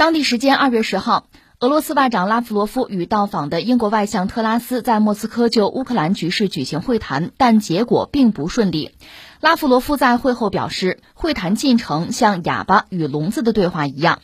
[0.00, 1.26] 当地时间二月十号，
[1.58, 8.94] 俄罗斯外长拉夫罗夫与到访的英国外相特拉斯在莫斯科就乌克兰局势举行会谈，但结果并不顺利。
[9.40, 14.20] 拉夫罗夫在会后表示，会谈进程像哑巴与聋子的对话一样。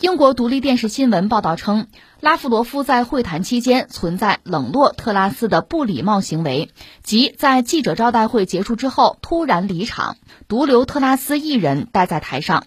[0.00, 1.86] 英国独立电视新闻报道称，
[2.20, 6.68] 拉夫罗夫在会谈期间存在冷落特拉斯的不礼貌行为，
[7.02, 12.64] 即在记者招待会结束之后突然离场，独留特拉斯一人待在台上。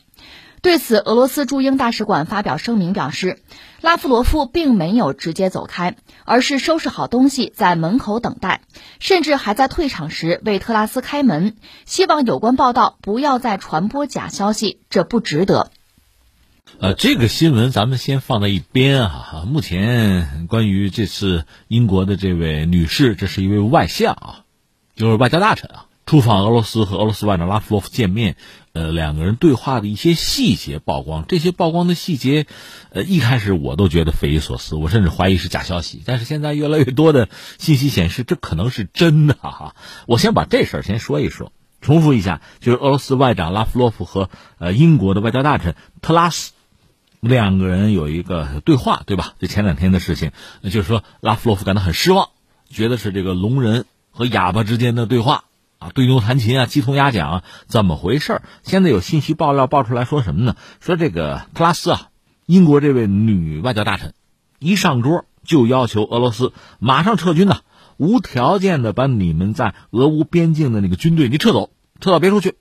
[0.62, 3.41] 对此，俄罗斯驻英大使馆发表声明表示，
[3.80, 5.95] 拉夫罗夫并没有直接走开，
[6.26, 8.62] 而是收拾好东西在门口等待，
[8.99, 15.72] 甚至还在退场时为特拉斯开门，希望有关报道不要再传播假消息，这不值得。
[16.80, 19.44] 呃，这个新闻咱们先放在一边啊。
[19.48, 24.44] 目前关于这次英国的这位女士，这是一位外相啊，
[24.96, 25.85] 就是外交大臣啊。
[26.05, 28.35] 出访俄罗斯和俄罗斯外长拉夫罗夫见面，
[28.73, 31.26] 呃，两个人对话的一些细节曝光。
[31.27, 32.46] 这些曝光的细节，
[32.91, 36.02] 呃，一开始我都觉得匪夷所思，我甚至怀疑是假消息。
[36.05, 39.76] 但是现在越来越多的信息显示，这可能是真的哈。
[40.08, 46.54] 我先把这事儿先说一说，重复一下，就是俄罗斯外长拉夫罗夫和呃英国的外交大臣特拉斯
[47.20, 49.34] 两个人有一个对话，对吧？
[49.40, 50.32] 就前两天的事情，
[50.63, 52.30] 就是说拉夫罗夫感到很失望，
[52.70, 55.43] 觉得是这个聋人和哑巴之间的对话。
[55.80, 58.41] 啊，对牛弹琴啊，鸡同鸭讲，怎么回事？
[58.63, 60.58] 现在有信息爆料爆出来说什么呢？
[60.82, 62.10] 说这个特拉斯啊，
[62.46, 64.13] 英国这位女外交大臣，
[64.59, 67.62] 一上桌就要求俄罗斯马上撤军呐，
[67.96, 71.69] 无条件的把你们在俄乌边境的那个军队你撤走，
[72.02, 72.56] 撤到别处去。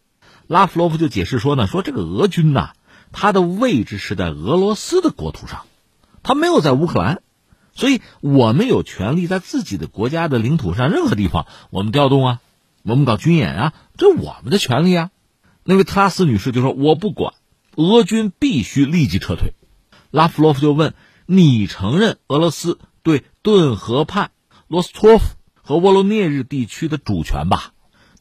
[0.47, 2.71] 拉夫罗夫就解释说呢，说这个俄军呐，
[3.11, 5.63] 他的位置是在俄罗斯的国土上，
[6.23, 7.21] 他没有在乌克兰，
[7.75, 12.41] 所以我们有权利在自己的国家的领土上任何地方我们调动啊。
[12.83, 15.11] 我们搞军演啊，这我们的权利啊。
[15.65, 17.35] 那位特拉斯女士就说：“我不管，
[17.77, 19.53] 俄军必须立即撤退。”
[20.11, 20.95] 拉夫罗夫就问
[21.27, 24.31] ：“你承认俄罗斯对顿河畔
[24.67, 27.75] 罗斯托夫和沃罗涅日地区的主权吧？”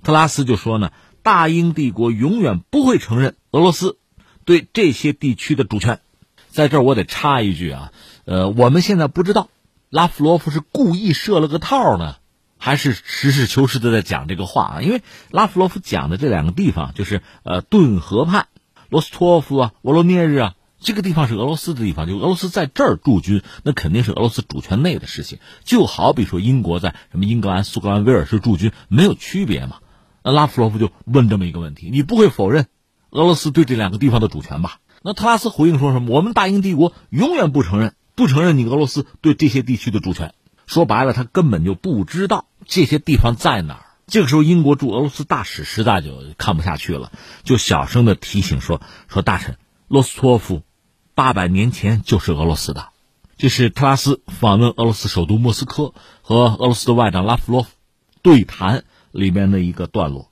[0.04, 0.92] 特拉斯就说：“呢，
[1.24, 3.98] 大英帝国永远不会承认俄罗斯
[4.44, 6.02] 对这些地区的主权。”
[6.50, 7.92] 在这儿我得插一句啊，
[8.26, 9.48] 呃，我们现在不知道
[9.90, 12.16] 拉夫罗夫是故意设了个套呢。
[12.58, 15.02] 还是实事求是的在讲这个话啊，因为
[15.32, 18.48] 拉夫罗夫讲的这两个地方就是呃顿河畔、
[18.90, 25.40] 罗斯托夫啊、沃罗涅日啊，这个地方是俄罗斯的地方，就俄罗斯在这儿驻军，那肯定是俄罗斯主权内的事情。
[25.64, 29.78] 就好比说英国在什么英格兰、苏格兰、威尔士驻军，没有区别嘛？
[30.24, 32.68] 那拉夫罗夫就问这么一个问题：你不会否认
[33.12, 34.80] 俄罗斯对这两个地方的主权吧？
[35.04, 36.16] 那特拉斯回应说什么？
[36.16, 40.34] 我们大英帝国永远不承认，不承认你俄罗斯对这些地区的主权。
[40.68, 43.86] 说白了，他根本就不知道这些地方在哪儿。
[44.06, 47.12] 这个时候，英国驻俄罗斯大使实在就看不下去了，
[47.44, 49.58] 就小声的提醒说：“说大臣，
[49.88, 50.62] 罗斯托夫，
[51.16, 52.90] 八百年前就是俄罗斯的。”
[53.38, 57.70] 这是特拉斯访问俄罗斯首都莫斯科和俄罗斯的外长拉夫罗夫
[58.22, 60.32] 对谈里面的一个段落。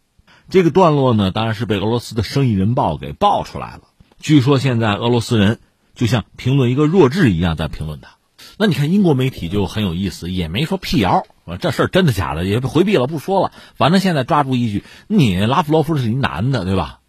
[0.50, 3.84] 这个段落呢，当然是被俄罗斯的《生意人报》给爆出来了。
[4.20, 5.60] 据说现在俄罗斯人
[5.94, 8.15] 就像评论一个弱智一样在评论他。
[8.58, 11.26] 那你看英国媒体就很有意思，也没说辟谣，
[11.60, 13.52] 这事儿真的假的也回避了，不说了。
[13.76, 17.00] 反正现在抓住一句，你拉夫罗夫是一男的，对吧？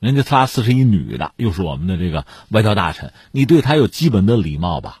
[0.00, 5.00] 人家特拉斯是一女的，又是我们的这个外交大臣，你对他有基本的礼貌吧？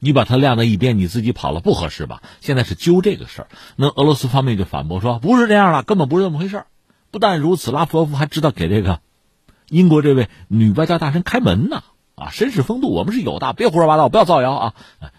[0.00, 2.22] 你把他晾在一边，你自己跑了不合适吧？
[2.40, 6.64] 现在是揪这个事儿，那俄罗斯方面就反驳说不是这样的，根本不是这么回事
[7.10, 9.00] 不但如此，拉夫罗夫还知道给这个
[9.68, 11.82] 英国这位女外交大臣开门呢。
[12.14, 14.74] 啊，绅士风度我们是有的，别胡说八道，不要造谣啊！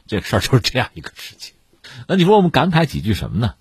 [0.08, 1.56] 这个事儿就是这样一个事情。
[2.08, 3.56] 那你说我们感慨几句什么呢？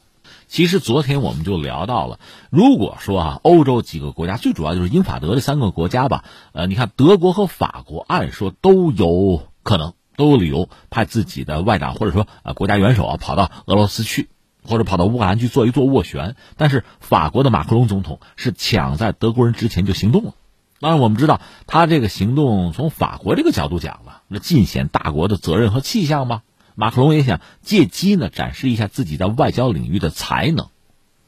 [0.48, 14.28] 其实昨天我们就聊到了，如果说啊，欧洲几个国家，最主要就是英法德这三个国家吧，呃，你看德国和法国，按说都有可能，都有理由派自己的外长或者说啊国家元首啊跑到俄罗斯去，
[14.62, 16.36] 或者跑到乌克兰去做一做斡旋。
[16.58, 20.34] 但是法国的马克龙总统是抢在德国人之前就行动了。
[20.82, 26.42] 当然，我们知道他这个行动从法国这个角度讲了，那尽显大国的责任和气象嘛。
[26.74, 30.66] 马克龙也想借机呢展示一下自己在外交领域的才能，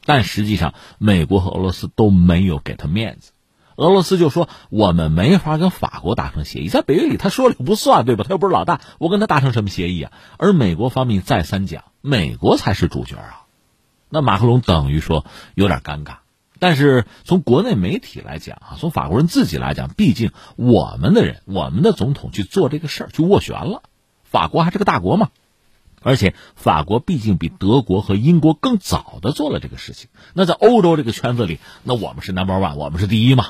[0.03, 3.31] 但实际上美国和俄罗斯都没有给他面子。
[3.77, 8.25] 俄罗斯就说我们没法跟法国达成协议，在北约里他说了不算，对吧？
[8.27, 10.11] 他又不是老大，我跟他达成什么协议啊？
[10.37, 13.45] 而美国方面再三讲，美国才是主角啊。
[14.09, 16.24] 那马克龙等于说有点尴尬。
[16.59, 23.83] 但是从国内媒体来讲啊，从法国人自己来讲，毕竟我们的人，我们的总统去做这个事儿，去斡旋了。
[24.23, 25.29] 法国还是个大国嘛，
[26.01, 30.09] 而且法国毕竟比德国和英国更早的做了这个事情。
[30.33, 33.47] 那在欧洲这个圈子里，那我们是 number one，我们是第一嘛。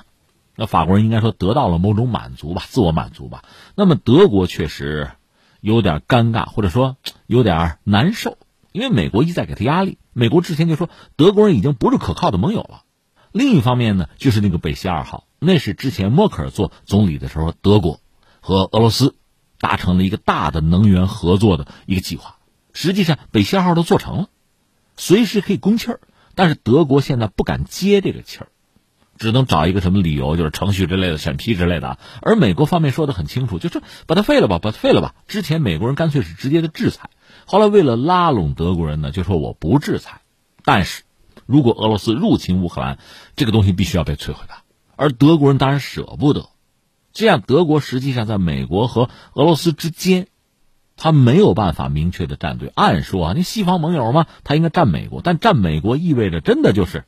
[0.56, 3.44] 那法国人应该说得到了某种满足吧，自我满足吧。
[3.76, 5.12] 那么德国确实
[5.60, 6.98] 有点尴尬，或者说
[7.28, 8.38] 有点难受，
[8.72, 9.98] 因为美国一再给他压力。
[10.14, 12.84] 美国之前就说德国人已经不是可靠的盟友了。
[13.36, 18.00] 另一方面呢，就是那个北溪二号，那是之前默克尔做总理的时候，德国
[18.40, 19.14] 和俄罗斯
[19.60, 22.38] 达成了一个大的能源合作的一个计划。
[22.72, 24.30] 实际上，北溪二号都做成了，
[24.96, 26.00] 随时可以供气儿，
[26.34, 28.48] 但是德国现在不敢接这个气儿。
[29.18, 32.00] 只能找一个什么理由，就是程序之类的审批之类的。
[32.22, 35.14] 而美国方面说的很清楚，就是把它废了吧，把它废了吧。
[35.28, 37.10] 之前美国人干脆是直接的制裁，
[37.46, 40.22] 后来为了拉拢德国人呢，就说我不制裁。
[40.64, 41.04] 但是，
[41.46, 43.00] 如果俄罗斯入侵乌克兰，
[43.36, 44.56] 这个东西必须要被摧毁的。
[44.96, 46.50] 而德国人当然舍不得，
[47.14, 50.28] 这样德国实际上在美国和俄罗斯之间，
[50.96, 52.72] 他没有办法明确的站队。
[52.76, 57.06] 按说啊，你西方盟友嘛，他应该站美国，但站美国意味着真的就是。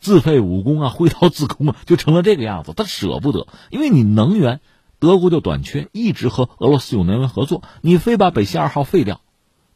[0.00, 2.74] 自废武功啊，挥刀自宫啊，就成了这个样子。
[2.76, 4.60] 他舍不得，因为你能源，
[4.98, 7.62] 德国就短缺，一直和俄罗斯有能源合作。
[7.80, 9.22] 你非把北溪二号废掉，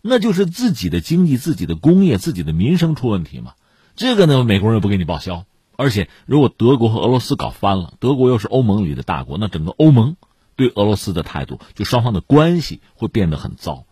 [0.03, 3.55] 那就是自己的经济、自己的工业、自己的民生出问题嘛。
[3.99, 5.45] 这个呢，美国人又不给你报销。
[5.75, 10.15] 而且，如果德国和俄罗斯搞翻了，德国又是欧盟里的大国，那整个欧盟
[10.55, 13.87] 对俄罗斯的态度，就双方的关系会变得很糟。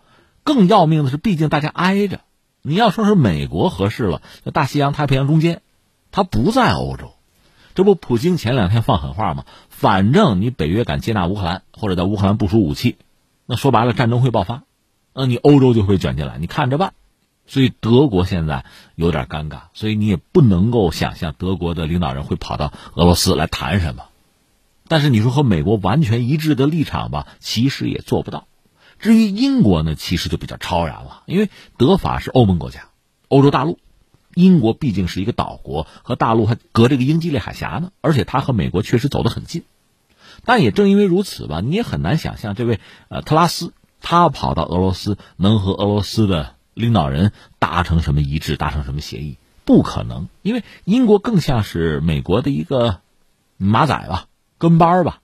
[0.45, 2.21] 更要命的是，毕竟大家挨着，
[2.63, 5.61] 你要说是美国合适了，在大西洋、太平洋中间。
[6.13, 7.15] 他不在欧洲，
[7.75, 9.45] 这不，普京前两天放狠话吗？
[9.71, 12.97] 反正你北约敢接纳乌克兰，或者在乌克兰部署武器，
[13.45, 14.63] 那说白了战争会爆发，
[15.13, 16.95] 那你欧洲就会卷进来，你看着办。
[17.47, 18.65] 所以德国现在
[18.95, 24.05] 有点尴尬，所以你也不能够想象德国的领导人会跑到俄罗斯来谈什么。
[24.89, 28.47] 但是你说和美国完全一致的立场吧，其实也做不到。
[28.99, 32.89] 至于英国呢，其实就比较超然了，因为德法是欧盟国家，
[33.29, 33.79] 欧洲大陆。
[34.35, 39.65] 英国毕竟是一个岛国，和大陆还隔这个英吉利海峡呢，而且它和美国确实走得很近。
[40.45, 42.79] 但也正因为如此吧，你也很难想象这位
[43.09, 43.73] 呃特拉斯
[44.03, 49.39] 他跑到俄罗斯能和俄罗斯的领导人达成什么一致，达成什么协议？
[49.65, 53.01] 不可能，因为英国更像是美国的一个
[53.57, 54.27] 马仔吧，
[54.59, 55.23] 跟班儿吧，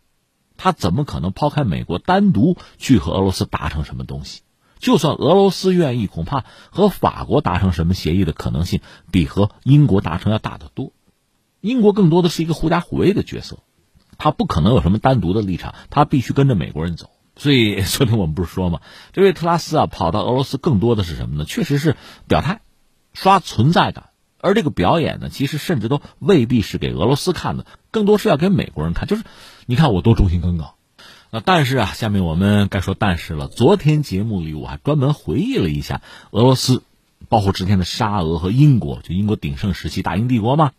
[0.57, 4.41] 他怎么可能抛开美国单独去和俄罗斯达成什么东西？
[4.79, 10.91] 就算俄罗斯愿意，恐怕和法国达成什么协议的可能性，比和英国达成要大得多。
[11.61, 13.59] 英国更多的是一个狐假虎威的角色，
[14.19, 17.11] 他不可能有什么单独的立场，他必须跟着美国人走。
[17.43, 18.81] 所以昨天我们不是说吗？
[19.13, 21.45] 这位特拉斯啊，跑到俄罗斯更多的是什么呢？
[21.45, 21.97] 确实是
[22.29, 22.61] 表态，
[23.15, 24.11] 刷存在感。
[24.39, 29.09] 而这个表演呢，其实甚至都未必是给俄罗斯看的，更多是要给美国人看。
[29.09, 29.25] 就是
[29.67, 30.69] 你看我多忠心耿耿。
[31.33, 33.49] 那但是啊，下面我们该说但是了。
[33.49, 36.01] 昨天节目里我还专门回忆了一下
[36.31, 36.85] 俄罗斯，
[37.29, 40.71] 包括之前的沙俄和英国，就英国鼎盛时期大英帝国嘛，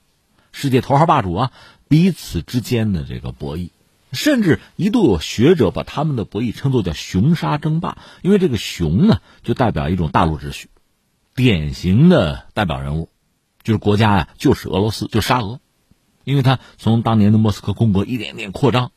[0.54, 1.52] 世界头号霸主啊，
[1.90, 3.72] 彼此之间的这个博弈，
[4.14, 10.70] 甚至一度有学者把他们的博弈称作叫熊沙争霸，因为这个熊呢就代表一种大陆秩序，
[11.36, 13.10] 典型的代表人物
[13.64, 15.60] 就是国家呀，就是俄罗斯，就沙俄，
[16.24, 18.92] 因为他从当年的莫斯科公国一点点扩张。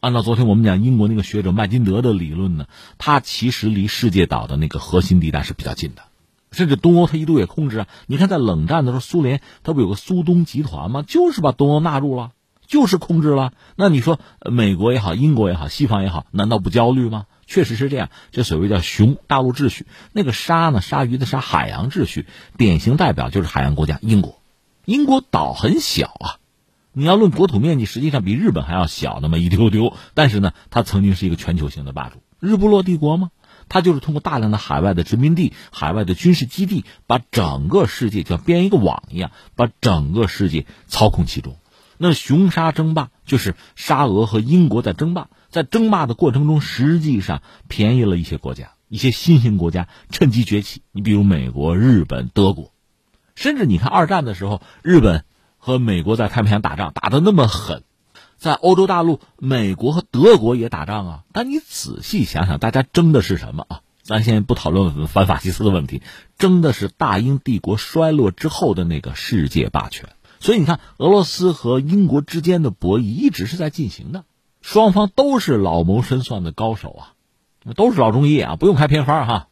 [0.00, 2.66] 按照昨天我们讲英国那个学者麦金德的理论呢，
[2.98, 6.02] 他其实离世界岛的那个核心地带是比较近的，
[6.50, 7.88] 甚至东欧他一度也控制啊。
[8.06, 11.02] 你看在冷战的时候，苏联他不有个苏东集团吗？
[11.06, 12.32] 就是把东欧纳入了，
[12.72, 13.52] 就是控制了。
[13.76, 14.18] 那你说
[14.50, 17.26] 美国也好，英国也好，西方也好，难道不焦虑吗？
[17.46, 18.08] 确实是这样。
[18.30, 20.80] 这所谓叫熊大陆秩序，那个鲨呢？
[20.80, 22.24] 鲨鱼的鲨，海洋秩序，
[22.56, 24.40] 典型代表就是海洋国家英国。
[24.86, 26.40] 英国岛很小啊。
[26.94, 33.30] 你要论国土面积，实际上比日本还要小那么一丢丢，但是呢，它曾经是一个全球性的霸主，日不落帝国吗？
[33.68, 41.58] 它就是通过大量的海外的殖民地、海外的军事基地，把整个世界像编一个网一样，把整个世界操控其中。
[42.02, 50.82] 那雄沙争霸就是沙俄和英国在争霸，在争霸的过程中，实际上便宜了一些国家，一些新兴国家趁机崛起。
[50.90, 52.72] 你比如美国、日本、德国，
[53.36, 55.24] 甚至你看二战的时候，日本。
[55.64, 57.84] 和美国在太平洋打仗打得那么狠，
[58.36, 61.22] 在欧洲大陆，美国和德国也打仗啊。
[61.32, 63.80] 但你仔细想想，大家争的是什么啊？
[64.02, 66.02] 咱先不讨论反法西斯的问题，
[66.36, 70.08] 争的是大英帝国衰落之后的那个世界霸权。
[70.42, 74.24] 所以你看，俄罗斯和英国之间的博弈一直是在进行的，
[74.60, 77.14] 双方都是老谋深算的高手啊，
[77.76, 79.46] 都是老中医啊，不用开偏方哈。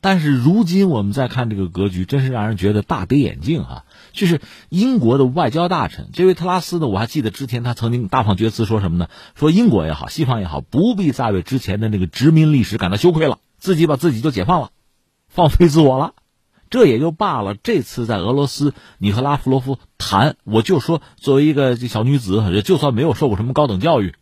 [0.00, 3.84] 但是如今我们再看这个格局，真是让人觉得大跌眼镜哈。
[4.12, 9.08] 就是英国的外交大臣这位特拉斯呢，我还记得之前他曾经大放厥词说什么呢？
[9.34, 14.70] 说英国也好，西方也好，不必再为之前的那个殖民历史感到羞愧了，自己把自己就解放了，
[15.28, 16.14] 放飞自我了。
[16.70, 17.54] 这也就罢了。
[17.54, 24.14] 这次在俄罗斯，你和拉夫罗夫谈，我就说，作为一个小女子，就算没有受过什么高等教育，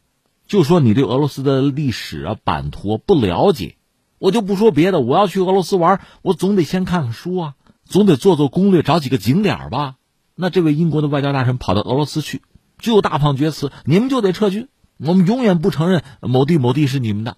[0.46, 3.76] 就说你对俄罗斯的历史啊、版图不了解，
[4.18, 5.00] 我就不说别的。
[5.00, 9.96] 我要去俄罗斯玩，我总得先看看书啊，总得做做攻略，找几个景点吧。
[10.34, 12.40] 那这位英国的外交大臣跑到俄罗斯去，
[12.78, 17.36] 就大放厥词，你们就得撤军，我们永远不承认某地某地是你们的。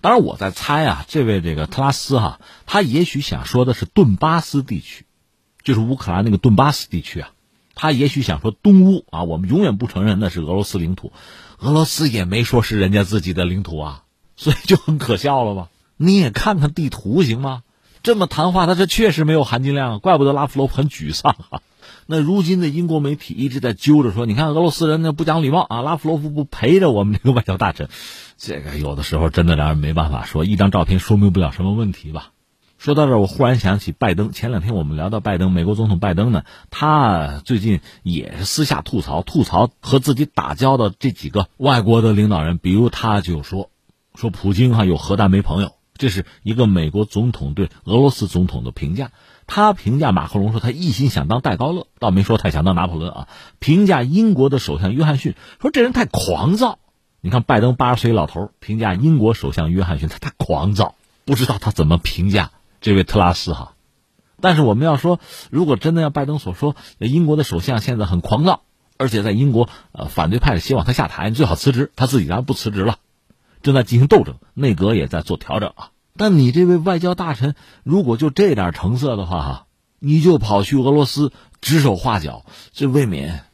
[0.00, 5.06] 当然，我在猜啊，这位这个特拉斯哈，他也许想说的是顿巴斯地区，
[5.64, 7.30] 就是乌克兰那个顿巴斯地区啊。
[7.74, 11.12] 他也许想说东乌啊，我们永远不承认那是俄罗斯领土，
[11.58, 14.02] 俄罗斯也没说是人家自己的领土啊，
[14.36, 15.68] 所以就很可笑了吧？
[15.96, 17.62] 你也看看地图行吗？
[18.02, 21.60] 这么谈话，他这确实没有含金量，怪不得拉夫罗夫很沮丧啊。
[22.06, 27.88] 那如今的英国媒体一直在揪着说，你看俄罗斯人那不讲礼貌啊，拉夫罗夫不陪着我们这个外交大臣，
[28.38, 32.30] 这个有的时候真的让人没办法说，一张照片说明不了什么问题吧。
[32.78, 34.30] 说到这儿，我忽然想起拜登。
[34.30, 43.70] 前两天我们聊到拜登，美国总统拜登呢，他最近也是私下吐槽，吐槽和自己打交道这几个外国的领导人，比如他就说，
[44.14, 49.10] 说普京哈有核弹没朋友，这是一个美国总统对俄罗斯总统的评价。
[49.48, 53.28] 他评价马克龙说他一心想当戴高乐，倒没说太想当拿破仑啊。
[53.58, 56.78] 评价英国的首相约翰逊说这人太狂躁。
[57.20, 60.94] 你看拜登八十岁老头评价英国首相约翰逊他太狂躁，
[61.24, 63.74] 不知道他怎么评价这位特拉斯哈。
[64.40, 65.18] 但是我们要说，
[65.50, 68.62] 如果真的要拜登所说，英国的首相现在很狂躁，
[68.96, 71.90] 而且在英国呃反对派希望他下台，最好辞职。
[71.96, 72.98] 他自己当然不辞职了，
[73.62, 75.90] 正在进行斗争，内阁也在做调整啊。
[76.16, 79.66] 但你这位外交大臣，如果就这点成色的话，哈，
[79.98, 83.44] 你就跑去俄罗斯指手画脚，这未免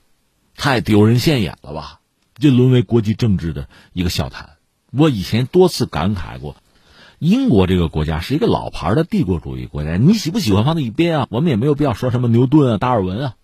[0.55, 2.01] 太丢人现眼了吧？
[2.37, 4.51] 就沦为国际政治的一个笑谈。
[4.91, 6.57] 我以前多次感慨过，
[7.19, 11.27] 英国这个国家是一个老牌的帝国主义国家，你喜不喜欢放在一边啊？
[11.31, 13.35] 我们也没有必要说什么牛顿啊、达尔文啊，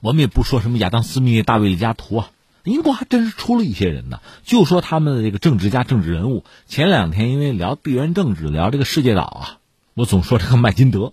[0.00, 2.30] 我们也不说什么亚当·斯密、大卫·李嘉图啊。
[2.64, 6.44] 英国还真是出了一些人呢，就说他们的这个政治家、政治人物。
[6.66, 9.58] 前两天因为聊地缘政治，聊这个世界岛啊，
[9.92, 11.12] 我总说这个麦金德，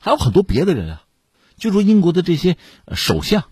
[0.00, 1.02] 还有很多别的人啊。
[1.56, 2.56] 就说英国的这些
[2.92, 3.44] 首相，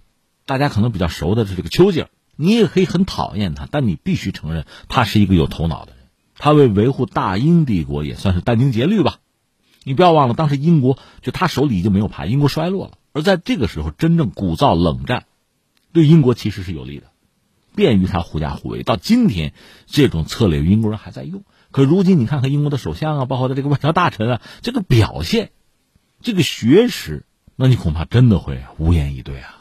[0.47, 2.09] 大家可能比较熟的是这个丘吉尔，
[2.41, 6.07] 你也可以很讨厌他，但你必须承认他是一个有头脑的人。
[6.37, 9.19] 他为维护大英帝国也算是殚精竭虑吧。
[9.83, 12.93] 你不要忘了，当时英国就他手里已经没有牌，英国衰落了。
[13.13, 15.25] 而在这个时候，真正鼓噪冷战，
[15.93, 17.07] 对英国其实是有利的。
[17.75, 19.53] 便于他狐假虎威，到今天
[19.87, 21.43] 这种策略英国人还在用。
[21.73, 25.51] 可如今你看看英国的首相啊，包括他这个外交大臣啊，这个表现，
[26.21, 27.27] 这个学识，
[27.57, 29.58] 那你恐怕真的会无言以对啊。